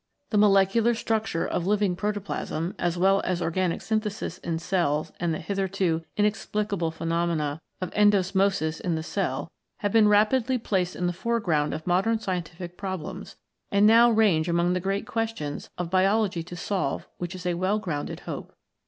[0.31, 5.37] The molecular structure of living protoplasm, as well as organic synthesis in cells and the
[5.37, 9.51] hitherto inexplicable phenomena of endosmosis in the cell,
[9.81, 13.35] have been rapidly placed in the foreground of modern scientific problems
[13.71, 17.77] and now range among the great questions of biology to solve which is a well
[17.77, 18.53] grounded hope.